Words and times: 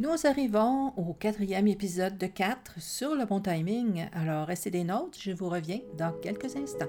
Nous 0.00 0.26
arrivons 0.26 0.94
au 0.96 1.12
quatrième 1.12 1.66
épisode 1.66 2.16
de 2.16 2.24
4 2.24 2.76
sur 2.78 3.14
le 3.14 3.26
bon 3.26 3.38
timing, 3.38 4.06
alors 4.14 4.46
restez 4.46 4.70
des 4.70 4.82
notes, 4.82 5.18
je 5.20 5.30
vous 5.30 5.50
reviens 5.50 5.80
dans 5.98 6.10
quelques 6.22 6.56
instants. 6.56 6.86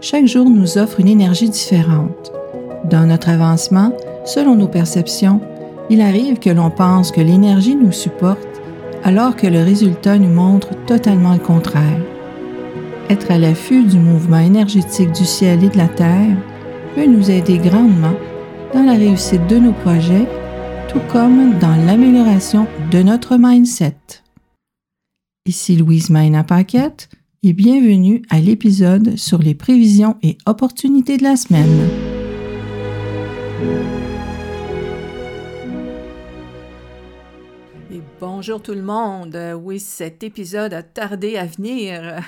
Chaque 0.00 0.26
jour 0.26 0.48
nous 0.48 0.78
offre 0.78 1.00
une 1.00 1.08
énergie 1.08 1.50
différente. 1.50 2.30
Dans 2.84 3.06
notre 3.06 3.30
avancement, 3.30 3.92
selon 4.24 4.54
nos 4.54 4.68
perceptions, 4.68 5.40
il 5.90 6.00
arrive 6.00 6.38
que 6.38 6.50
l'on 6.50 6.70
pense 6.70 7.10
que 7.10 7.20
l'énergie 7.20 7.74
nous 7.74 7.90
supporte 7.90 8.62
alors 9.02 9.34
que 9.34 9.48
le 9.48 9.64
résultat 9.64 10.16
nous 10.16 10.32
montre 10.32 10.76
totalement 10.86 11.32
le 11.32 11.40
contraire. 11.40 12.19
Être 13.10 13.32
à 13.32 13.38
l'affût 13.38 13.82
du 13.82 13.98
mouvement 13.98 14.38
énergétique 14.38 15.10
du 15.10 15.24
ciel 15.24 15.64
et 15.64 15.68
de 15.68 15.76
la 15.76 15.88
terre 15.88 16.36
peut 16.94 17.06
nous 17.06 17.28
aider 17.28 17.58
grandement 17.58 18.14
dans 18.72 18.84
la 18.84 18.92
réussite 18.92 19.48
de 19.48 19.56
nos 19.56 19.72
projets, 19.72 20.28
tout 20.88 21.00
comme 21.10 21.58
dans 21.58 21.74
l'amélioration 21.86 22.68
de 22.92 23.02
notre 23.02 23.36
mindset. 23.36 23.96
Ici 25.44 25.76
Louise 25.76 26.08
Maina 26.08 26.44
Paquette 26.44 27.08
et 27.42 27.52
bienvenue 27.52 28.22
à 28.30 28.38
l'épisode 28.38 29.16
sur 29.16 29.38
les 29.38 29.56
prévisions 29.56 30.16
et 30.22 30.38
opportunités 30.46 31.16
de 31.16 31.24
la 31.24 31.34
semaine. 31.34 31.88
bonjour 38.20 38.62
tout 38.62 38.74
le 38.74 38.82
monde. 38.82 39.38
Oui, 39.62 39.80
cet 39.80 40.22
épisode 40.22 40.72
a 40.72 40.82
tardé 40.82 41.36
à 41.36 41.46
venir. 41.46 42.22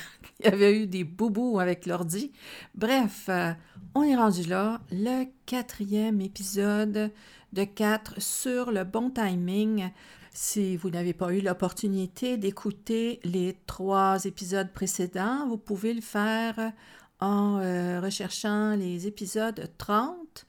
Il 0.44 0.46
y 0.50 0.52
avait 0.52 0.76
eu 0.76 0.86
des 0.86 1.04
boubous 1.04 1.60
avec 1.60 1.86
l'ordi. 1.86 2.32
Bref, 2.74 3.26
euh, 3.28 3.52
on 3.94 4.02
est 4.02 4.16
rendu 4.16 4.44
là, 4.44 4.80
le 4.90 5.24
quatrième 5.46 6.20
épisode 6.20 7.10
de 7.52 7.64
quatre 7.64 8.20
sur 8.20 8.70
le 8.70 8.84
bon 8.84 9.10
timing. 9.10 9.90
Si 10.32 10.76
vous 10.76 10.90
n'avez 10.90 11.12
pas 11.12 11.32
eu 11.32 11.40
l'opportunité 11.40 12.38
d'écouter 12.38 13.20
les 13.24 13.56
trois 13.66 14.24
épisodes 14.24 14.72
précédents, 14.72 15.46
vous 15.46 15.58
pouvez 15.58 15.92
le 15.92 16.00
faire 16.00 16.72
en 17.20 17.58
euh, 17.60 18.00
recherchant 18.00 18.74
les 18.74 19.06
épisodes 19.06 19.70
30, 19.78 20.46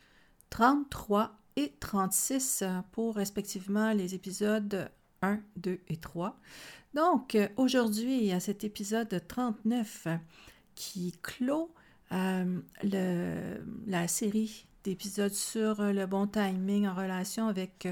33 0.50 1.38
et 1.58 1.74
36 1.80 2.64
pour 2.92 3.16
respectivement 3.16 3.92
les 3.92 4.16
épisodes 4.16 4.90
1, 5.24 5.40
2 5.58 5.80
et 5.88 5.98
3. 5.98 6.38
Donc, 6.94 7.34
euh, 7.34 7.48
aujourd'hui, 7.58 8.32
à 8.32 8.40
cet 8.40 8.64
épisode 8.64 9.24
39 9.28 10.08
qui 10.76 11.14
clôt 11.24 11.74
euh, 12.12 12.62
la 13.88 14.08
série 14.08 14.68
d'épisodes 14.84 15.34
sur 15.34 15.82
le 15.82 16.06
bon 16.06 16.28
timing 16.28 16.88
en 16.88 16.94
relation 16.94 17.48
avec 17.48 17.88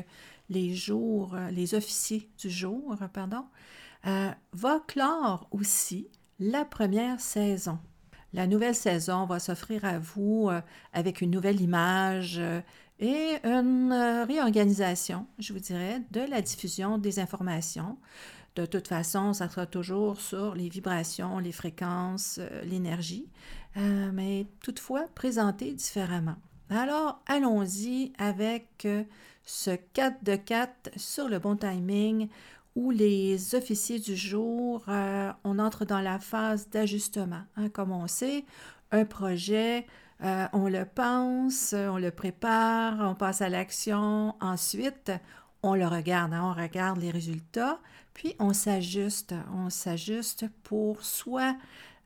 les 0.50 0.76
jours, 0.76 1.36
les 1.52 1.74
officiers 1.74 2.30
du 2.38 2.50
jour, 2.50 2.96
pardon, 3.14 3.46
euh, 4.08 4.32
va 4.54 4.80
clore 4.88 5.48
aussi 5.52 6.08
la 6.40 6.66
première 6.66 7.20
saison. 7.20 7.80
La 8.34 8.48
nouvelle 8.48 8.76
saison 8.76 9.26
va 9.26 9.40
s'offrir 9.40 9.84
à 9.86 10.00
vous 10.00 10.50
avec 10.94 11.22
une 11.22 11.32
nouvelle 11.32 11.60
image 11.60 12.42
et 13.02 13.40
une 13.44 13.92
euh, 13.92 14.24
réorganisation, 14.26 15.26
je 15.40 15.54
vous 15.54 15.60
dirais, 15.60 16.02
de 16.12 16.22
la 16.22 16.42
diffusion 16.42 17.00
des 17.00 17.20
informations. 17.20 17.98
De 18.56 18.66
toute 18.66 18.88
façon, 18.88 19.34
ça 19.34 19.50
sera 19.50 19.66
toujours 19.66 20.22
sur 20.22 20.54
les 20.54 20.70
vibrations, 20.70 21.40
les 21.40 21.52
fréquences, 21.52 22.38
euh, 22.40 22.62
l'énergie, 22.64 23.28
euh, 23.78 24.12
mais 24.14 24.46
toutefois 24.62 25.06
présenté 25.16 25.74
différemment. 25.74 26.36
Alors, 26.70 27.22
allons-y 27.26 28.14
avec 28.18 28.88
ce 29.44 29.72
4 29.94 30.24
de 30.24 30.36
4 30.36 30.92
sur 30.96 31.28
le 31.28 31.40
bon 31.40 31.58
timing 31.58 32.30
où 32.76 32.92
les 32.92 33.56
officiers 33.56 34.00
du 34.00 34.16
jour, 34.16 34.84
on 35.44 35.60
entre 35.60 35.86
dans 35.86 36.00
la 36.00 36.20
phase 36.20 36.70
d'ajustement. 36.70 37.44
Hein, 37.58 37.70
comme 37.70 37.92
on 37.92 38.08
sait, 38.08 38.46
un 38.92 39.06
projet, 39.06 39.86
euh, 40.24 40.48
on 40.54 40.68
le 40.68 40.86
pense, 40.86 41.74
on 41.74 41.98
le 41.98 42.12
prépare, 42.12 43.10
on 43.10 43.16
passe 43.16 43.42
à 43.42 43.50
l'action. 43.50 44.36
Ensuite, 44.40 45.12
on 45.64 45.76
le 45.76 45.88
regarde, 45.88 46.34
hein, 46.34 46.44
on 46.44 46.54
regarde 46.54 47.00
les 47.00 47.12
résultats, 47.12 47.80
puis 48.14 48.36
on 48.40 48.54
s'ajuste. 48.54 49.34
On 49.54 49.70
s'ajuste 49.70 50.46
pour 50.64 51.04
soit 51.04 51.56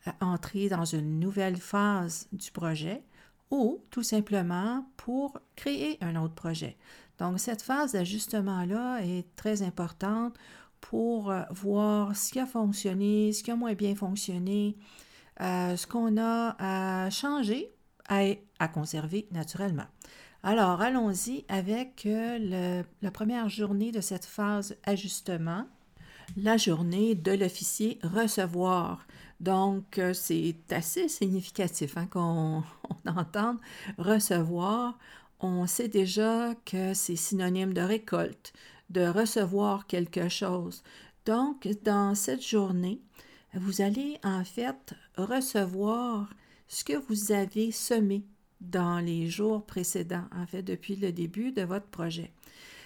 euh, 0.07 0.11
entrer 0.21 0.69
dans 0.69 0.85
une 0.85 1.19
nouvelle 1.19 1.57
phase 1.57 2.27
du 2.31 2.51
projet 2.51 3.03
ou 3.51 3.83
tout 3.91 4.03
simplement 4.03 4.89
pour 4.97 5.39
créer 5.55 5.97
un 6.01 6.15
autre 6.15 6.35
projet. 6.35 6.77
Donc, 7.19 7.39
cette 7.39 7.61
phase 7.61 7.93
d'ajustement-là 7.93 8.99
est 9.03 9.25
très 9.35 9.61
importante 9.61 10.35
pour 10.81 11.31
euh, 11.31 11.41
voir 11.51 12.15
ce 12.15 12.31
qui 12.31 12.39
a 12.39 12.45
fonctionné, 12.45 13.31
ce 13.33 13.43
qui 13.43 13.51
a 13.51 13.55
moins 13.55 13.73
bien 13.73 13.95
fonctionné, 13.95 14.75
ce 15.39 15.85
qu'on 15.87 16.17
a 16.17 16.55
à 16.59 17.09
changer 17.09 17.75
à, 18.07 18.67
conserver 18.67 19.27
naturellement. 19.31 19.85
Alors, 20.43 20.81
allons-y 20.81 21.43
avec 21.49 22.05
euh, 22.05 22.83
la 23.01 23.11
première 23.11 23.49
journée 23.49 23.91
de 23.91 24.01
cette 24.01 24.25
phase 24.25 24.75
ajustement, 24.83 25.65
la 26.37 26.57
journée 26.57 27.15
de 27.15 27.31
l'officier 27.31 27.99
recevoir. 28.03 29.07
Donc, 29.39 29.97
euh, 29.97 30.13
c'est 30.13 30.55
assez 30.69 31.07
significatif 31.07 31.97
hein, 31.97 32.07
qu'on 32.07 32.63
entende 33.07 33.57
recevoir. 33.97 34.97
On 35.47 35.67
sait 35.67 35.87
déjà 35.87 36.55
que 36.65 36.95
c'est 36.95 37.15
synonyme 37.15 37.73
de 37.73 37.81
récolte, 37.81 38.51
de 38.89 39.05
recevoir 39.05 39.85
quelque 39.85 40.27
chose. 40.27 40.81
Donc, 41.27 41.67
dans 41.83 42.15
cette 42.15 42.43
journée, 42.43 42.99
vous 43.53 43.81
allez 43.81 44.17
en 44.23 44.43
fait 44.43 44.95
recevoir 45.17 46.33
ce 46.67 46.83
que 46.83 46.93
vous 46.93 47.31
avez 47.31 47.71
semé 47.71 48.23
dans 48.59 48.97
les 48.97 49.27
jours 49.27 49.67
précédents, 49.67 50.25
en 50.35 50.47
fait, 50.47 50.63
depuis 50.63 50.95
le 50.95 51.11
début 51.11 51.51
de 51.51 51.61
votre 51.61 51.87
projet. 51.87 52.33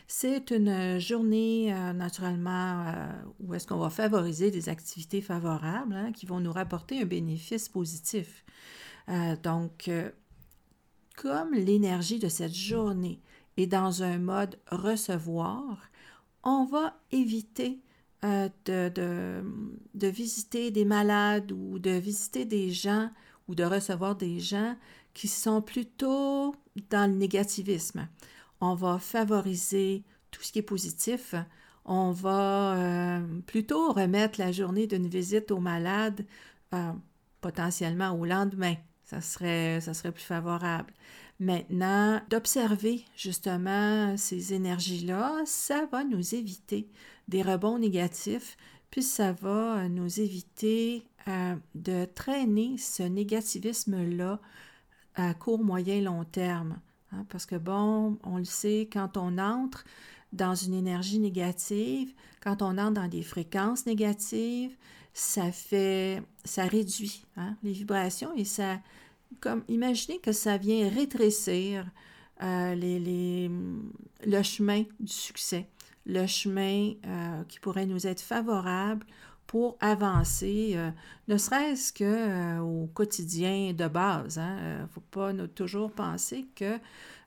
C'est 0.08 0.52
une 0.52 1.00
journée, 1.00 1.74
euh, 1.74 1.94
naturellement, 1.94 2.88
euh, 2.88 3.08
où 3.40 3.53
est-ce 3.53 3.68
qu'on 3.68 3.78
va 3.78 3.90
favoriser 3.90 4.52
des 4.52 4.68
activités 4.68 5.22
favorables 5.22 5.96
hein, 5.96 6.12
qui 6.12 6.25
vont 6.25 6.42
nous 6.42 6.52
rapporter 6.52 7.02
un 7.02 7.06
bénéfice 7.06 7.69
positif. 7.69 8.44
Euh, 9.08 9.38
donc, 9.42 9.90
comme 11.22 11.53
l'énergie 11.53 12.18
de 12.18 12.30
cette 12.30 12.56
journée 12.56 13.19
est 13.57 13.68
dans 13.68 14.03
un 14.03 14.18
mode 14.19 14.57
recevoir, 14.72 15.90
on 16.44 16.63
va 16.63 16.97
éviter 17.12 17.81
de, 18.24 18.90
de, 18.90 20.07
visiter 20.07 20.72
des 20.72 20.85
malades 20.85 21.52
ou 21.52 21.78
de 21.78 21.91
visiter 21.91 22.46
des 22.46 22.72
gens 22.72 23.09
ou 23.47 23.56
de 23.56 23.63
recevoir 23.63 24.16
des 24.16 24.40
gens 24.40 24.75
qui 25.13 25.28
sont 25.28 25.62
plutôt 25.62 26.56
dans 26.90 27.12
le 27.12 27.18
négativisme. 27.18 28.07
On 28.62 28.75
va 28.75 28.97
favoriser 28.97 30.03
tout 30.31 30.41
ce 30.41 30.53
qui 30.53 30.59
est 30.59 30.63
positif. 30.63 31.36
On 31.84 32.12
va 32.12 32.75
euh, 32.78 33.41
plutôt 33.46 33.91
remettre 33.91 34.40
la 34.40 34.53
journée 34.53 34.88
d'une 34.88 35.07
visite 35.07 35.51
aux 35.51 35.59
malades 35.59 36.25
euh, 36.74 36.91
potentiellement 37.41 38.12
au 38.12 38.25
lendemain. 38.25 38.75
Ça 39.09 39.22
serait, 39.22 39.81
ça 39.81 39.96
serait 39.96 40.12
plus 40.12 40.24
favorable. 40.24 40.94
Maintenant, 41.40 42.22
d'observer 42.30 43.03
justement 43.16 44.16
ces 44.18 44.53
énergies-là, 44.53 45.42
ça 45.46 45.88
va 45.92 46.03
nous 46.03 46.36
éviter 46.36 46.88
des 47.28 47.42
rebonds 47.42 47.80
négatifs, 47.80 48.56
puis 48.92 49.02
ça 49.02 49.31
va 49.31 49.90
nous 49.90 50.19
éviter 50.19 51.03
de 51.74 52.06
traîner 52.06 52.78
ce 52.78 53.02
négativisme-là 53.02 54.39
à 55.16 55.33
court, 55.33 55.63
moyen, 55.63 56.01
long 56.01 56.24
terme. 56.24 56.80
Hein, 57.12 57.25
parce 57.30 57.48
que, 57.48 57.56
bon, 57.56 58.19
on 58.24 58.38
le 58.38 58.45
sait, 58.45 58.88
quand 58.94 59.18
on 59.18 59.39
entre 59.39 59.86
dans 60.33 60.54
une 60.54 60.75
énergie 60.75 61.18
négative, 61.18 62.13
quand 62.42 62.62
on 62.62 62.78
entre 62.78 63.01
dans 63.01 63.07
des 63.07 63.24
fréquences 63.24 63.88
négatives, 63.88 64.75
ça 65.13 65.51
fait, 65.51 66.22
ça 66.45 66.66
réduit 66.66 67.25
hein, 67.36 67.56
les 67.63 67.72
vibrations 67.72 68.33
et 68.36 68.45
ça, 68.45 68.80
comme, 69.40 69.64
imaginez 69.68 70.20
que 70.20 70.31
ça 70.31 70.58
vient 70.58 70.90
rétrécir 70.90 71.86
euh, 72.42 72.76
le 74.26 74.44
chemin 74.44 74.84
du 75.00 75.12
succès, 75.12 75.68
le 76.06 76.26
chemin 76.26 76.94
euh, 77.06 77.44
qui 77.48 77.60
pourrait 77.60 77.86
nous 77.86 78.08
être 78.08 78.22
favorable 78.22 79.06
pour 79.46 79.78
avancer, 79.81 80.74
euh, 80.76 80.92
ne 81.28 81.38
serait-ce 81.38 81.92
que 81.92 82.60
au 82.60 82.88
quotidien 82.88 83.74
de 83.74 83.88
base. 83.88 84.36
Il 84.38 84.42
hein. 84.42 84.81
ne 84.84 84.88
faut 84.88 85.02
pas 85.02 85.34
toujours 85.48 85.92
penser 85.92 86.48
que 86.56 86.80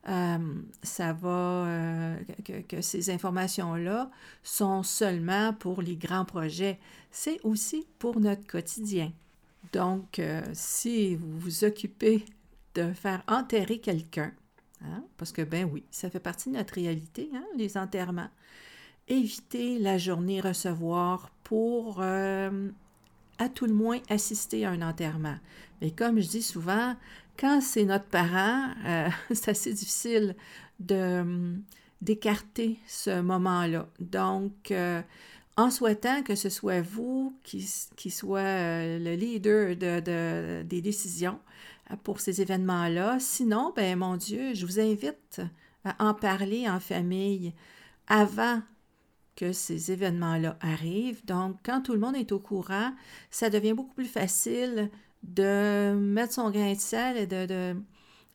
ça 0.05 1.13
va, 1.13 2.17
que, 2.45 2.81
ces 2.81 3.11
informations-là 3.11 4.11
sont 4.43 4.83
seulement 4.83 5.53
pour 5.53 5.83
les 5.83 5.97
grands 5.97 6.25
projets. 6.25 6.81
C'est 7.11 7.39
aussi 7.45 7.87
pour 7.99 8.19
notre 8.19 8.47
quotidien. 8.47 9.13
Donc, 9.73 10.19
euh, 10.19 10.43
si 10.53 11.17
vous 11.17 11.39
vous 11.39 11.65
occupez 11.65 12.25
de 12.75 12.93
faire 12.93 13.23
enterrer 13.27 13.79
quelqu'un, 13.79 14.33
hein, 14.85 15.05
parce 15.17 15.33
que, 15.33 15.43
ben 15.43 15.69
oui, 15.71 15.85
ça 15.91 16.11
fait 16.11 16.21
partie 16.21 16.51
de 16.51 16.57
notre 16.57 16.75
réalité, 16.75 17.31
hein, 17.35 17.45
les 17.57 17.77
enterrements, 17.77 18.29
évitez 19.09 19.79
la 19.79 19.99
journée 19.99 20.41
recevoir 20.41 21.31
pour, 21.43 22.01
euh, 22.01 22.69
à 23.39 23.49
tout 23.49 23.67
le 23.67 23.75
moins, 23.75 23.99
assister 24.11 24.65
à 24.67 24.71
un 24.71 24.83
enterrement. 24.83 25.37
Mais 25.81 25.91
comme 25.91 26.21
je 26.21 26.29
dis 26.29 26.43
souvent, 26.43 26.95
quand 27.39 27.61
c'est 27.63 27.85
notre 27.85 28.07
parent, 28.07 28.71
euh, 28.85 29.09
c'est 29.33 29.51
assez 29.51 29.73
difficile 29.73 30.37
de 30.81 31.57
d'écarter 32.01 32.81
ce 32.89 33.21
moment-là. 33.21 33.89
Donc, 34.01 34.73
en 35.57 35.71
souhaitant 35.71 36.23
que 36.23 36.35
ce 36.35 36.49
soit 36.49 36.81
vous 36.81 37.37
qui, 37.43 37.69
qui 37.97 38.11
soit 38.11 38.41
euh, 38.41 38.99
le 38.99 39.15
leader 39.15 39.77
de, 39.77 40.63
des 40.63 40.81
décisions 40.81 41.39
euh, 41.91 41.97
pour 42.03 42.21
ces 42.21 42.41
événements-là. 42.41 43.19
Sinon, 43.21 43.73
ben 43.75 43.99
mon 43.99 44.17
Dieu, 44.17 44.55
je 44.55 44.65
vous 44.65 44.81
invite 44.81 45.41
à 45.85 45.95
en 46.05 46.15
parler 46.15 46.69
en 46.69 46.81
famille 46.81 47.53
avant 48.07 48.63
que 49.37 49.53
ces 49.53 49.91
événements-là 49.93 50.57
arrivent. 50.61 51.25
Donc, 51.25 51.57
quand 51.65 51.83
tout 51.83 51.93
le 51.93 51.99
monde 51.99 52.17
est 52.17 52.33
au 52.33 52.39
courant, 52.39 52.93
ça 53.31 53.51
devient 53.51 53.73
beaucoup 53.73 53.95
plus 53.95 54.07
facile 54.07 54.91
de 55.23 55.95
mettre 55.95 56.35
son 56.35 56.51
grain 56.51 56.73
de 56.73 56.81
sel 56.81 57.17
et 57.17 57.27
de, 57.27 57.77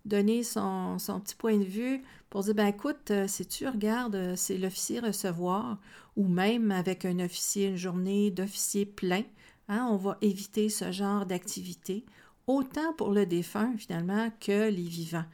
donner 0.08 0.44
son, 0.44 0.98
petit 1.24 1.36
point 1.36 1.58
de 1.58 1.64
vue 1.64 2.02
pour 2.30 2.44
dire, 2.44 2.56
ben 2.56 2.68
écoute, 2.68 3.12
euh, 3.12 3.28
si 3.28 3.46
tu 3.46 3.68
regardes, 3.68 4.36
c'est 4.36 4.58
l'officier 4.58 5.00
recevoir 5.00 5.78
ou 6.16 6.28
même 6.28 6.72
avec 6.72 7.06
un 7.06 7.20
officier, 7.20 7.68
une 7.68 7.78
journée 7.78 8.32
d'officier 8.32 8.86
plein, 8.86 9.24
hein, 9.68 9.88
on 9.90 9.98
va 9.98 10.18
éviter 10.22 10.70
ce 10.70 10.92
genre 10.92 11.26
d'activité, 11.26 12.06
autant 12.48 12.94
pour 12.94 13.12
le 13.12 13.26
défunt 13.26 13.76
finalement 13.78 14.30
que 14.40 14.70
les 14.70 14.88
vivants, 14.88 15.26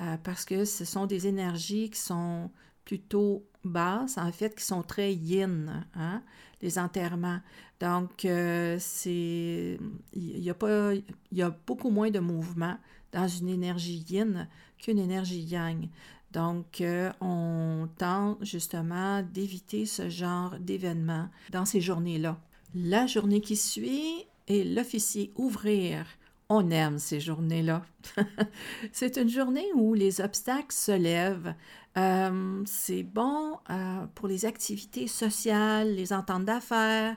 euh, 0.00 0.16
parce 0.22 0.44
que 0.44 0.64
ce 0.64 0.84
sont 0.84 1.06
des 1.06 1.26
énergies 1.26 1.90
qui 1.90 2.00
sont 2.00 2.50
plutôt 2.84 3.44
basses, 3.64 4.18
en 4.18 4.32
fait, 4.32 4.54
qui 4.56 4.64
sont 4.64 4.82
très 4.82 5.12
yin, 5.12 5.86
hein, 5.94 6.22
les 6.62 6.78
enterrements. 6.78 7.40
Donc, 7.80 8.24
euh, 8.24 8.76
c'est, 8.78 9.78
il 10.12 10.38
y, 10.38 10.50
a 10.50 10.54
pas, 10.54 10.94
il 10.94 11.04
y 11.32 11.42
a 11.42 11.50
beaucoup 11.66 11.90
moins 11.90 12.10
de 12.10 12.18
mouvement 12.18 12.76
dans 13.12 13.28
une 13.28 13.48
énergie 13.48 14.04
yin 14.08 14.48
qu'une 14.78 14.98
énergie 14.98 15.42
yang. 15.42 15.88
Donc, 16.32 16.80
euh, 16.80 17.10
on 17.20 17.88
tente 17.98 18.44
justement 18.44 19.22
d'éviter 19.22 19.84
ce 19.84 20.08
genre 20.08 20.56
d'événement 20.60 21.28
dans 21.50 21.64
ces 21.64 21.80
journées-là. 21.80 22.40
La 22.74 23.06
journée 23.06 23.40
qui 23.40 23.56
suit 23.56 24.26
est 24.46 24.64
l'officier 24.64 25.32
ouvrir. 25.36 26.06
On 26.52 26.68
aime 26.70 26.98
ces 26.98 27.20
journées-là. 27.20 27.82
c'est 28.92 29.16
une 29.18 29.28
journée 29.28 29.66
où 29.76 29.94
les 29.94 30.20
obstacles 30.20 30.74
se 30.74 30.90
lèvent. 30.90 31.54
Euh, 31.96 32.62
c'est 32.66 33.04
bon 33.04 33.56
euh, 33.70 34.04
pour 34.16 34.26
les 34.26 34.46
activités 34.46 35.06
sociales, 35.06 35.94
les 35.94 36.12
ententes 36.12 36.44
d'affaires, 36.44 37.16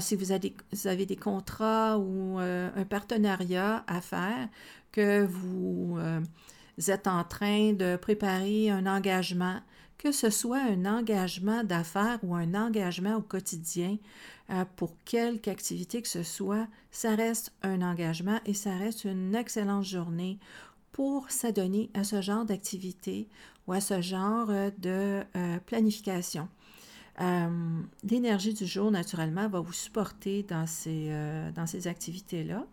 si 0.00 0.14
vous 0.14 0.30
avez, 0.30 1.06
des 1.06 1.16
contrats 1.16 1.98
ou 1.98 2.38
un 2.38 2.84
partenariat 2.88 3.84
à 3.88 4.00
faire, 4.00 4.48
que 4.92 5.24
vous 5.24 5.98
êtes 6.86 7.06
en 7.06 7.24
train 7.24 7.72
de 7.72 7.96
préparer 7.96 8.70
un 8.70 8.86
engagement, 8.86 9.60
que 9.98 10.12
ce 10.12 10.30
soit 10.30 10.60
un 10.60 10.86
engagement 10.86 11.64
d'affaires 11.64 12.20
ou 12.22 12.36
un 12.36 12.54
engagement 12.54 13.16
au 13.16 13.20
quotidien, 13.20 13.98
euh, 14.50 14.64
pour 14.76 14.96
quelque 15.04 15.48
activité 15.48 16.00
que 16.00 16.08
ce 16.08 16.22
soit, 16.22 16.68
ça 16.90 17.14
reste 17.16 17.52
un 17.62 17.82
engagement 17.82 18.38
et 18.46 18.54
ça 18.54 18.74
reste 18.76 19.04
une 19.04 19.34
excellente 19.34 19.84
journée 19.84 20.38
pour 20.92 21.30
s'adonner 21.30 21.90
à 21.94 22.04
ce 22.04 22.22
genre 22.22 22.44
d'activité 22.44 23.28
ou 23.66 23.72
à 23.72 23.80
ce 23.80 24.00
genre 24.00 24.46
de 24.78 25.22
euh, 25.36 25.58
planification. 25.66 26.48
Euh, 27.20 27.80
l'énergie 28.08 28.54
du 28.54 28.66
jour, 28.66 28.92
naturellement, 28.92 29.48
va 29.48 29.60
vous 29.60 29.72
supporter 29.72 30.44
dans 30.44 30.66
ces, 30.66 31.10
dans 31.54 31.66
ces 31.66 31.88
activités-là. 31.88 32.64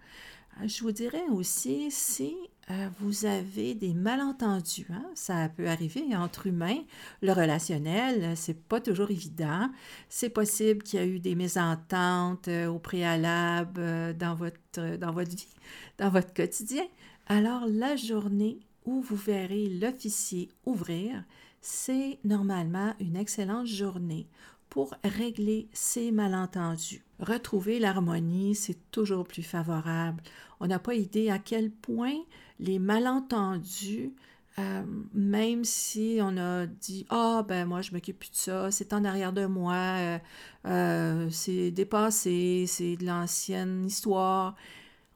Je 0.64 0.82
vous 0.84 0.92
dirais 0.92 1.26
aussi, 1.32 1.90
si 1.90 2.36
euh, 2.72 2.88
vous 3.00 3.26
avez 3.26 3.76
des 3.76 3.94
malentendus. 3.94 4.88
Hein? 4.90 5.06
Ça 5.14 5.50
peut 5.50 5.68
arriver 5.68 6.16
entre 6.16 6.48
humains. 6.48 6.80
Le 7.22 7.32
relationnel, 7.32 8.36
c'est 8.36 8.60
pas 8.68 8.82
toujours 8.82 9.12
évident. 9.12 9.70
C'est 10.10 10.30
possible 10.30 10.82
qu'il 10.82 11.00
y 11.00 11.04
a 11.04 11.06
eu 11.06 11.20
des 11.20 11.36
mésententes 11.36 12.48
euh, 12.48 12.68
au 12.68 12.80
préalable 12.80 13.80
euh, 13.80 14.14
dans, 14.14 14.34
votre, 14.34 14.98
dans 14.98 15.12
votre 15.12 15.36
vie, 15.36 15.54
dans 16.00 16.10
votre 16.10 16.34
quotidien. 16.34 16.86
Alors, 17.28 17.66
la 17.68 17.96
journée 17.96 18.60
où 18.86 19.02
vous 19.02 19.16
verrez 19.16 19.68
l'officier 19.70 20.50
ouvrir, 20.66 21.24
c'est 21.62 22.20
normalement 22.24 22.94
une 23.00 23.16
excellente 23.16 23.68
journée 23.68 24.28
pour 24.70 24.94
régler 25.04 25.68
ces 25.74 26.12
malentendus. 26.12 27.04
Retrouver 27.20 27.80
l'harmonie, 27.80 28.56
c'est 28.56 28.78
toujours 28.92 29.26
plus 29.26 29.44
favorable. 29.44 30.22
On 30.60 30.68
n'a 30.68 30.80
pas 30.80 30.96
idée 30.96 31.30
à 31.30 31.40
quel 31.40 31.72
point 31.72 32.16
les 32.60 32.80
malentendus, 32.80 34.14
euh, 34.58 34.84
même 35.14 35.64
si 35.64 36.20
on 36.22 36.38
a 36.38 36.66
dit 36.66 37.06
Ah, 37.10 37.44
ben 37.48 37.66
moi, 37.66 37.82
je 37.82 37.92
m'occupe 37.92 38.22
de 38.22 38.30
ça, 38.32 38.72
c'est 38.72 38.94
en 38.94 39.04
arrière 39.04 39.34
de 39.34 39.46
moi, 39.46 39.76
euh, 39.76 40.18
euh, 40.66 41.30
c'est 41.30 41.72
dépassé, 41.72 42.66
c'est 42.68 42.96
de 42.96 43.06
l'ancienne 43.06 43.86
histoire. 43.86 44.56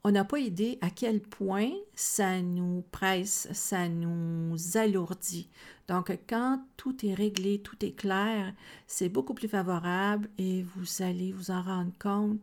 On 0.10 0.14
n'a 0.14 0.26
pas 0.26 0.40
idée 0.40 0.80
à 0.82 0.90
quel 0.90 1.22
point 1.22 1.70
ça 1.94 2.42
nous 2.42 2.84
presse, 2.90 3.48
ça 3.52 3.88
nous 3.88 4.56
alourdit. 4.74 5.48
Donc, 5.88 6.12
quand 6.28 6.64
tout 6.78 7.06
est 7.06 7.14
réglé, 7.14 7.60
tout 7.60 7.76
est 7.86 7.92
clair, 7.92 8.52
c'est 8.88 9.10
beaucoup 9.10 9.36
plus 9.36 9.48
favorable 9.48 10.28
et 10.40 10.64
vous 10.64 11.04
allez 11.04 11.32
vous 11.32 11.52
en 11.52 11.62
rendre 11.62 11.92
compte 12.00 12.42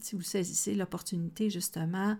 si 0.00 0.16
vous 0.16 0.22
saisissez 0.22 0.74
l'opportunité 0.74 1.50
justement 1.50 2.16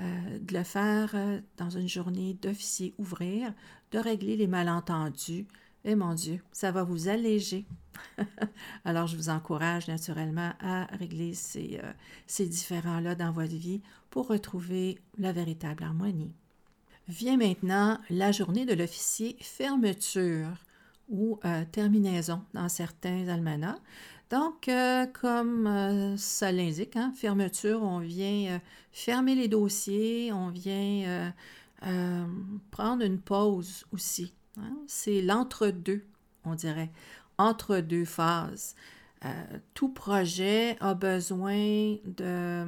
euh, 0.00 0.38
de 0.40 0.54
le 0.54 0.64
faire 0.64 1.12
euh, 1.14 1.38
dans 1.56 1.70
une 1.70 1.88
journée 1.88 2.36
d'officier 2.42 2.94
ouvrir, 2.98 3.52
de 3.92 4.00
régler 4.00 4.36
les 4.36 4.48
malentendus. 4.48 5.46
Et 5.88 5.94
mon 5.94 6.14
Dieu, 6.14 6.40
ça 6.52 6.70
va 6.70 6.84
vous 6.84 7.08
alléger. 7.08 7.66
Alors, 8.84 9.06
je 9.06 9.16
vous 9.16 9.30
encourage 9.30 9.88
naturellement 9.88 10.52
à 10.60 10.84
régler 10.96 11.34
ces, 11.34 11.80
euh, 11.82 11.92
ces 12.26 12.46
différends-là 12.46 13.14
dans 13.14 13.32
votre 13.32 13.54
vie 13.54 13.80
pour 14.10 14.28
retrouver 14.28 14.98
la 15.18 15.32
véritable 15.32 15.82
harmonie. 15.82 16.32
Vient 17.08 17.38
maintenant 17.38 17.98
la 18.10 18.30
journée 18.32 18.66
de 18.66 18.74
l'officier 18.74 19.36
fermeture 19.40 20.52
ou 21.08 21.40
terminaison 21.72 22.42
dans 22.52 22.68
certains 22.68 23.28
almanachs. 23.28 23.80
Donc, 24.30 24.68
euh, 24.68 25.06
comme 25.06 25.66
euh, 25.66 26.16
ça 26.18 26.52
l'indique, 26.52 26.96
hein, 26.96 27.12
fermeture, 27.16 27.82
on 27.82 28.00
vient 28.00 28.56
euh, 28.56 28.58
fermer 28.92 29.34
les 29.34 29.48
dossiers, 29.48 30.32
on 30.32 30.50
vient 30.50 31.32
prendre 32.70 33.04
une 33.04 33.20
pause 33.20 33.86
aussi. 33.92 34.34
Hein? 34.62 34.76
C'est 34.86 35.22
l'entre-deux, 35.22 36.04
on 36.44 36.54
dirait, 36.54 36.90
entre 37.38 37.78
deux 37.78 38.04
phases. 38.04 38.74
tout 39.74 39.88
projet 39.88 40.76
a 40.80 40.94
besoin 40.94 41.96
de, 42.04 42.66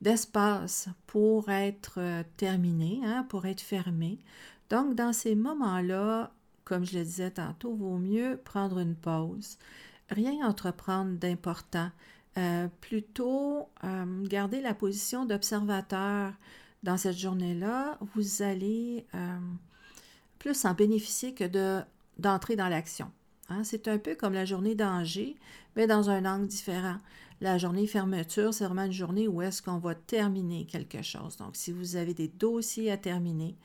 d'espace 0.00 0.88
pour 1.06 1.48
être 1.50 2.24
terminé, 2.36 3.00
hein, 3.04 3.24
pour 3.28 3.46
être 3.46 3.60
fermé. 3.60 4.18
Donc, 4.70 4.94
dans 4.94 5.12
ces 5.12 5.34
moments-là, 5.34 6.32
comme 6.64 6.84
je 6.84 6.98
le 6.98 7.04
disais 7.04 7.30
tantôt, 7.30 7.74
vaut 7.74 7.98
mieux 7.98 8.40
prendre 8.44 8.78
une 8.78 8.94
pause 8.96 9.58
rien 10.10 10.46
entreprendre 10.46 11.18
d'important. 11.18 11.90
Euh, 12.36 12.66
plutôt 12.80 13.68
euh, 13.84 14.26
garder 14.26 14.60
la 14.60 14.74
position 14.74 15.24
d'observateur 15.24 16.32
dans 16.82 16.96
cette 16.96 17.16
journée-là, 17.16 17.96
vous 18.14 18.42
allez 18.42 19.06
euh, 19.14 19.38
plus 20.44 20.66
en 20.66 20.74
bénéficier 20.74 21.32
que 21.32 21.44
de, 21.44 21.80
d'entrer 22.18 22.54
dans 22.54 22.68
l'action. 22.68 23.10
Hein. 23.48 23.64
C'est 23.64 23.88
un 23.88 23.96
peu 23.96 24.14
comme 24.14 24.34
la 24.34 24.44
journée 24.44 24.74
danger, 24.74 25.36
mais 25.74 25.86
dans 25.86 26.10
un 26.10 26.26
angle 26.26 26.46
différent. 26.46 26.98
La 27.40 27.56
journée 27.56 27.86
fermeture, 27.86 28.52
c'est 28.52 28.66
vraiment 28.66 28.84
une 28.84 28.92
journée 28.92 29.26
où 29.26 29.40
est-ce 29.40 29.62
qu'on 29.62 29.78
va 29.78 29.94
terminer 29.94 30.66
quelque 30.66 31.00
chose. 31.00 31.38
Donc, 31.38 31.56
si 31.56 31.72
vous 31.72 31.96
avez 31.96 32.12
des 32.12 32.28
dossiers 32.28 32.92
à 32.92 32.98
terminer 32.98 33.56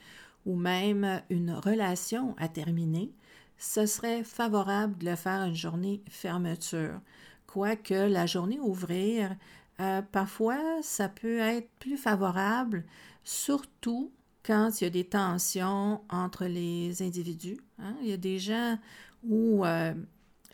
ou 0.46 0.56
même 0.56 1.22
une 1.30 1.52
relation 1.52 2.34
à 2.38 2.48
terminer, 2.48 3.12
ce 3.58 3.86
serait 3.86 4.24
favorable 4.24 4.98
de 5.00 5.10
le 5.10 5.18
faire 5.18 5.44
une 5.44 5.56
journée 5.56 6.02
fermeture. 6.10 7.02
Quoique 7.46 7.94
la 7.94 8.26
journée 8.26 8.60
ouvrir, 8.62 9.36
euh, 9.82 10.02
parfois, 10.02 10.60
ça 10.82 11.10
peut 11.10 11.40
être 11.40 11.70
plus 11.80 11.98
favorable, 11.98 12.86
surtout 13.26 14.14
quand 14.50 14.82
il 14.82 14.86
y 14.86 14.88
a 14.88 14.90
des 14.90 15.04
tensions 15.04 16.02
entre 16.10 16.46
les 16.46 17.04
individus. 17.04 17.60
Hein. 17.78 17.94
Il 18.02 18.10
y 18.10 18.14
a 18.14 18.18
des 18.18 18.40
gens 18.40 18.80
où 19.24 19.64
euh, 19.64 19.94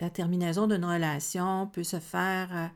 la 0.01 0.09
terminaison 0.09 0.67
d'une 0.67 0.83
relation 0.83 1.67
peut 1.67 1.85
se 1.85 2.01
faire 2.01 2.71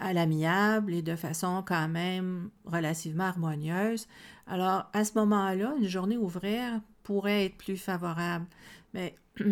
à 0.00 0.14
l'amiable 0.14 0.94
et 0.94 1.02
de 1.02 1.16
façon 1.16 1.62
quand 1.66 1.88
même 1.88 2.48
relativement 2.64 3.24
harmonieuse. 3.24 4.06
Alors, 4.46 4.88
à 4.94 5.04
ce 5.04 5.12
moment-là, 5.18 5.74
une 5.78 5.86
journée 5.86 6.16
ouvrière 6.16 6.80
pourrait 7.02 7.44
être 7.44 7.58
plus 7.58 7.76
favorable. 7.76 8.46
Mais 8.94 9.14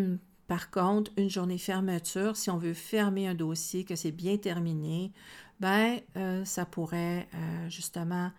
par 0.49 0.71
contre, 0.71 1.12
une 1.19 1.28
journée 1.28 1.59
fermeture, 1.59 2.37
si 2.38 2.49
on 2.49 2.57
veut 2.57 2.73
fermer 2.73 3.28
un 3.28 3.35
dossier, 3.35 3.85
que 3.85 3.97
c'est 3.97 4.12
bien 4.12 4.38
terminé, 4.38 5.12
ben, 5.61 5.99
euh, 6.16 6.45
ça 6.47 6.64
pourrait 6.64 7.28
euh, 7.35 7.69
justement 7.69 8.31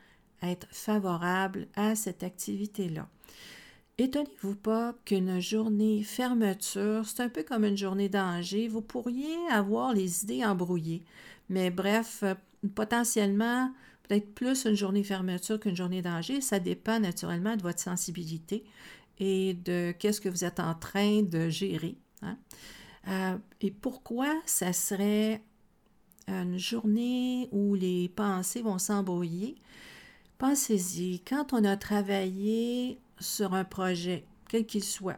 être 0.44 0.68
favorable 0.72 1.68
à 1.76 1.96
cette 1.96 2.24
activité-là. 2.24 3.08
Étonnez-vous 3.98 4.56
pas 4.56 4.96
qu'une 5.06 5.40
journée 5.40 6.02
fermeture, 6.04 7.06
c'est 7.06 7.22
un 7.22 7.30
peu 7.30 7.44
comme 7.44 7.64
une 7.64 7.78
journée 7.78 8.10
danger. 8.10 8.68
Vous 8.68 8.82
pourriez 8.82 9.36
avoir 9.52 9.94
les 9.94 10.24
idées 10.24 10.44
embrouillées. 10.44 11.04
Mais 11.50 11.70
bref, 11.70 12.24
potentiellement, 12.74 13.72
peut-être 14.04 14.34
plus 14.34 14.66
une 14.66 14.76
journée 14.76 15.04
fermeture 15.04 15.60
qu'une 15.60 15.76
journée 15.76 16.02
danger. 16.02 16.42
Ça 16.42 16.60
dépend 16.60 17.00
naturellement 17.00 17.56
de 17.56 17.62
votre 17.62 17.80
sensibilité 17.80 18.64
et 19.20 19.54
de 19.54 19.94
qu'est-ce 20.00 20.22
que 20.22 20.30
vous 20.30 20.44
êtes 20.44 20.60
en 20.60 20.74
train 20.74 21.22
de 21.22 21.50
gérer. 21.50 21.96
Hein. 22.24 22.38
Euh, 23.08 23.38
et 23.62 23.70
pourquoi 23.70 24.34
ça 24.46 24.74
serait 24.74 25.44
une 26.28 26.58
journée 26.58 27.50
où 27.52 27.76
les 27.76 28.10
pensées 28.10 28.62
vont 28.62 28.80
s'embrouiller? 28.80 29.56
Pensez-y, 30.44 31.22
quand 31.22 31.54
on 31.54 31.64
a 31.64 31.78
travaillé 31.78 33.00
sur 33.18 33.54
un 33.54 33.64
projet, 33.64 34.26
quel 34.50 34.66
qu'il 34.66 34.84
soit, 34.84 35.18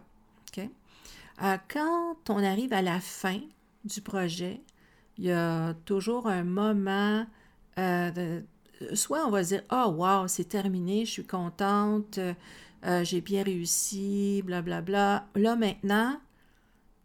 euh, 0.60 1.58
quand 1.68 2.30
on 2.30 2.44
arrive 2.44 2.72
à 2.74 2.84
la 2.84 3.00
fin 3.00 3.40
du 3.86 4.02
projet, 4.02 4.62
il 5.18 5.24
y 5.24 5.32
a 5.32 5.74
toujours 5.86 6.28
un 6.28 6.44
moment 6.44 7.26
euh, 7.80 8.12
de, 8.12 8.44
soit 8.94 9.26
on 9.26 9.32
va 9.32 9.42
dire 9.42 9.64
oh 9.72 9.96
wow 9.98 10.28
c'est 10.28 10.48
terminé 10.48 11.06
je 11.06 11.12
suis 11.12 11.26
contente 11.26 12.20
euh, 12.20 13.04
j'ai 13.04 13.22
bien 13.22 13.42
réussi 13.42 14.44
blablabla 14.46 15.28
là 15.34 15.56
maintenant 15.56 16.20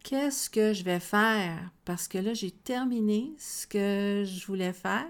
qu'est-ce 0.03 0.49
que 0.49 0.73
je 0.73 0.83
vais 0.83 0.99
faire? 0.99 1.71
Parce 1.85 2.07
que 2.07 2.19
là 2.19 2.35
j'ai 2.35 2.51
terminé 2.51 3.33
ce 3.39 3.65
que 3.65 4.23
je 4.27 4.45
voulais 4.45 4.73
faire 4.73 5.07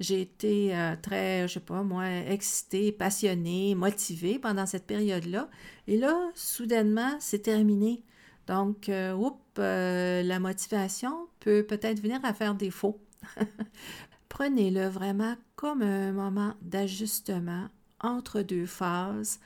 j'ai 0.00 0.22
été 0.22 0.74
euh, 0.74 0.96
très, 1.00 1.46
je 1.46 1.54
sais 1.54 1.60
pas 1.60 1.82
moi, 1.82 2.08
excitée, 2.08 2.90
passionnée, 2.90 3.74
motivée 3.74 4.38
pendant 4.38 4.64
cette 4.64 4.86
période-là. 4.86 5.50
Et 5.86 5.98
là, 5.98 6.30
soudainement, 6.34 7.16
c'est 7.20 7.40
terminé. 7.40 8.02
Donc, 8.46 8.88
euh, 8.88 9.12
oups, 9.14 9.38
euh, 9.58 10.22
la 10.22 10.40
motivation 10.40 11.28
peut 11.38 11.64
peut-être 11.64 12.00
venir 12.00 12.18
à 12.24 12.32
faire 12.32 12.54
défaut. 12.54 12.98
Prenez-le 14.30 14.88
vraiment 14.88 15.36
comme 15.54 15.82
un 15.82 16.12
moment 16.12 16.54
d'ajustement 16.62 17.68
entre 18.00 18.40
deux 18.40 18.66
phases, 18.66 19.38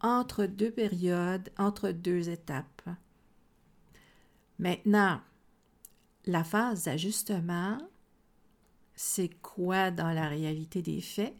entre 0.00 0.46
deux 0.46 0.70
périodes, 0.70 1.50
entre 1.58 1.90
deux 1.90 2.30
étapes. 2.30 2.88
Maintenant, 4.58 5.20
la 6.24 6.44
phase 6.44 6.84
d'ajustement, 6.84 7.78
c'est 8.98 9.30
quoi 9.42 9.92
dans 9.92 10.10
la 10.10 10.28
réalité 10.28 10.82
des 10.82 11.00
faits? 11.00 11.34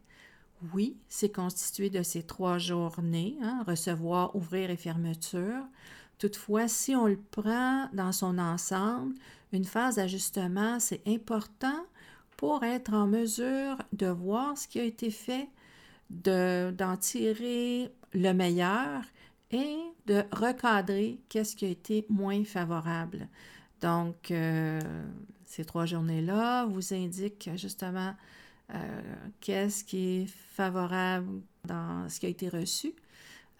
Oui, 0.72 0.96
c'est 1.08 1.34
constitué 1.34 1.90
de 1.90 2.04
ces 2.04 2.22
trois 2.22 2.58
journées, 2.58 3.36
hein, 3.42 3.64
recevoir, 3.66 4.36
ouvrir 4.36 4.70
et 4.70 4.76
fermeture. 4.76 5.64
Toutefois, 6.18 6.68
si 6.68 6.94
on 6.94 7.06
le 7.08 7.18
prend 7.32 7.88
dans 7.92 8.12
son 8.12 8.38
ensemble, 8.38 9.14
une 9.52 9.64
phase 9.64 9.96
d'ajustement, 9.96 10.78
c'est 10.78 11.02
important 11.06 11.84
pour 12.36 12.62
être 12.62 12.94
en 12.94 13.08
mesure 13.08 13.76
de 13.92 14.06
voir 14.06 14.56
ce 14.56 14.68
qui 14.68 14.78
a 14.78 14.84
été 14.84 15.10
fait, 15.10 15.48
d'en 16.10 16.96
tirer 16.96 17.92
le 18.14 18.32
meilleur 18.32 19.02
et 19.50 19.78
de 20.06 20.22
recadrer 20.30 21.20
qu'est-ce 21.28 21.56
qui 21.56 21.64
a 21.64 21.68
été 21.68 22.06
moins 22.08 22.44
favorable. 22.44 23.28
Donc, 23.80 24.30
euh, 24.30 24.80
ces 25.48 25.64
trois 25.64 25.86
journées-là 25.86 26.66
vous 26.66 26.92
indiquent 26.92 27.50
justement 27.56 28.14
euh, 28.74 29.02
qu'est-ce 29.40 29.82
qui 29.82 30.20
est 30.20 30.26
favorable 30.26 31.40
dans 31.64 32.08
ce 32.08 32.20
qui 32.20 32.26
a 32.26 32.28
été 32.28 32.50
reçu, 32.50 32.94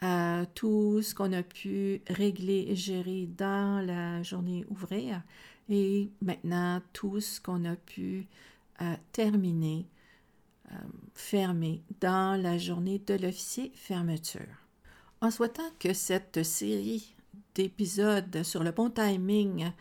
euh, 0.03 0.45
tout 0.55 1.01
ce 1.01 1.15
qu'on 1.15 1.33
a 1.33 1.43
pu 1.43 2.03
régler 2.09 2.67
et 2.69 2.77
gérer 2.77 3.27
dans 3.27 3.85
la 3.85 4.23
journée 4.23 4.67
ouvrière 4.69 5.23
et 5.71 6.11
maintenant 6.21 6.83
tout 6.93 7.21
ce 7.21 7.41
qu'on 7.41 7.65
a 7.65 7.75
pu 7.75 8.27
terminer, 9.13 9.87
fermer 11.15 11.83
dans 12.01 12.41
la 12.41 12.59
journée 12.59 13.01
de 13.01 13.15
l'officier 13.15 13.73
fermeture. 13.75 14.69
En 15.21 15.33
souhaitant 15.33 15.69
que 15.81 15.93
cette 15.93 16.45
série 16.45 17.17
d'épisodes 17.57 18.45
sur 18.45 18.63
le 18.63 18.71
bon 18.71 18.89
timing 18.89 19.73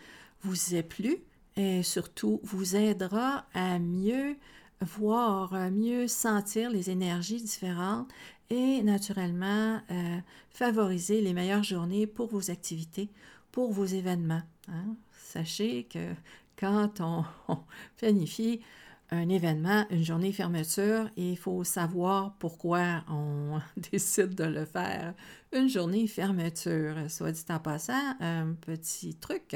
vous 0.41 0.73
ait 0.73 0.83
plu 0.83 1.17
et 1.57 1.83
surtout 1.83 2.39
vous 2.43 2.75
aidera 2.75 3.45
à 3.53 3.79
mieux 3.79 4.37
voir, 4.81 5.53
à 5.53 5.69
mieux 5.71 6.07
sentir 6.07 6.69
les 6.69 6.89
énergies 6.89 7.41
différentes 7.41 8.09
et 8.49 8.83
naturellement 8.83 9.81
euh, 9.91 10.17
favoriser 10.51 11.19
les 11.19 11.33
meilleures 11.33 11.63
journées 11.63 12.07
pour 12.07 12.27
vos 12.27 12.51
activités, 12.51 13.09
pour 13.51 13.71
vos 13.71 13.85
événements. 13.85 14.43
Hein. 14.69 14.95
Sachez 15.11 15.83
que 15.85 16.13
quand 16.57 17.01
on 17.01 17.25
planifie 17.97 18.61
un 19.09 19.29
événement, 19.29 19.85
une 19.89 20.03
journée 20.03 20.33
fermeture, 20.33 21.09
il 21.15 21.37
faut 21.37 21.63
savoir 21.63 22.35
pourquoi 22.39 23.03
on 23.09 23.59
décide 23.91 24.35
de 24.35 24.43
le 24.43 24.65
faire. 24.65 25.13
Une 25.53 25.69
journée 25.69 26.07
fermeture, 26.07 26.95
soit 27.09 27.31
dit 27.31 27.45
en 27.49 27.59
passant, 27.59 28.15
un 28.19 28.53
petit 28.59 29.15
truc, 29.15 29.55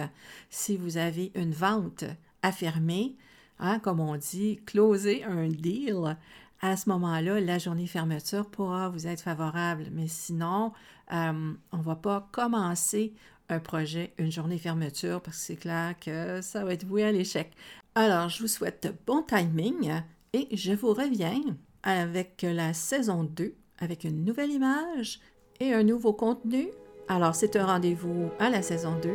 si 0.49 0.77
vous 0.77 0.97
avez 0.97 1.31
une 1.35 1.51
vente 1.51 2.05
à 2.41 2.51
fermer, 2.51 3.17
hein, 3.59 3.79
comme 3.79 3.99
on 3.99 4.15
dit, 4.15 4.61
closer 4.65 5.23
un 5.25 5.49
deal, 5.49 6.15
à 6.61 6.77
ce 6.77 6.89
moment-là, 6.89 7.41
la 7.41 7.57
journée 7.57 7.87
fermeture 7.87 8.45
pourra 8.45 8.89
vous 8.89 9.07
être 9.07 9.21
favorable. 9.21 9.87
Mais 9.91 10.07
sinon, 10.07 10.71
euh, 11.11 11.53
on 11.71 11.77
ne 11.77 11.83
va 11.83 11.95
pas 11.95 12.29
commencer 12.31 13.13
un 13.49 13.59
projet, 13.59 14.13
une 14.17 14.31
journée 14.31 14.59
fermeture, 14.59 15.21
parce 15.21 15.37
que 15.37 15.43
c'est 15.43 15.55
clair 15.55 15.95
que 15.99 16.39
ça 16.41 16.63
va 16.63 16.73
être 16.73 16.85
voué 16.85 17.03
à 17.03 17.11
l'échec. 17.11 17.51
Alors, 17.93 18.29
je 18.29 18.41
vous 18.41 18.47
souhaite 18.47 18.93
bon 19.05 19.21
timing 19.21 19.91
et 20.31 20.47
je 20.55 20.71
vous 20.71 20.93
reviens 20.93 21.41
avec 21.83 22.45
la 22.47 22.73
saison 22.73 23.25
2, 23.25 23.53
avec 23.79 24.05
une 24.05 24.23
nouvelle 24.23 24.51
image 24.51 25.19
et 25.59 25.73
un 25.73 25.83
nouveau 25.83 26.13
contenu. 26.13 26.69
Alors, 27.09 27.35
c'est 27.35 27.57
un 27.57 27.65
rendez-vous 27.65 28.29
à 28.39 28.49
la 28.49 28.61
saison 28.61 28.93
2. 29.03 29.09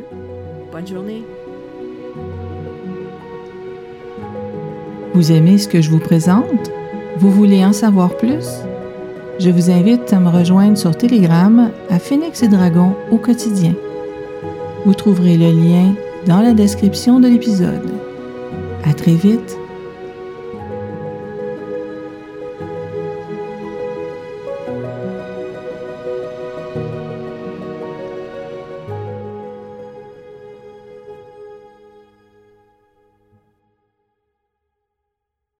Bonne 0.71 0.85
journée. 0.85 1.23
Vous 5.15 5.31
aimez 5.31 5.57
ce 5.57 5.67
que 5.67 5.81
je 5.81 5.89
vous 5.89 5.97
présente? 5.97 6.69
Vous 7.17 7.31
voulez 7.31 7.65
en 7.65 7.73
savoir 7.73 8.15
plus? 8.15 8.45
Je 9.39 9.49
vous 9.49 9.71
invite 9.71 10.13
à 10.13 10.19
me 10.19 10.29
rejoindre 10.29 10.77
sur 10.77 10.95
Telegram 10.95 11.71
à 11.89 11.97
Phoenix 11.97 12.43
et 12.43 12.47
Dragon 12.47 12.95
au 13.09 13.17
quotidien. 13.17 13.73
Vous 14.85 14.93
trouverez 14.93 15.35
le 15.35 15.49
lien 15.49 15.95
dans 16.27 16.41
la 16.41 16.53
description 16.53 17.19
de 17.19 17.27
l'épisode. 17.27 18.06
À 18.83 18.93
très 18.93 19.15
vite 19.15 19.57